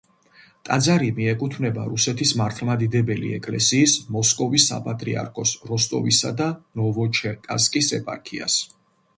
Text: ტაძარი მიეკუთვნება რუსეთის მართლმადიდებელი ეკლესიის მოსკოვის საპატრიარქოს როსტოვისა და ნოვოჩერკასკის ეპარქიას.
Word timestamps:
ტაძარი 0.67 1.09
მიეკუთვნება 1.17 1.83
რუსეთის 1.89 2.31
მართლმადიდებელი 2.39 3.29
ეკლესიის 3.35 3.95
მოსკოვის 4.17 4.65
საპატრიარქოს 4.73 5.55
როსტოვისა 5.73 6.33
და 6.41 6.51
ნოვოჩერკასკის 6.81 7.95
ეპარქიას. 8.01 8.59